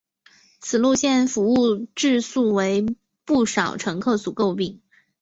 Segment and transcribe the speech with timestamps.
[0.59, 2.87] 此路线服务质素为
[3.23, 4.81] 不少乘客所诟病。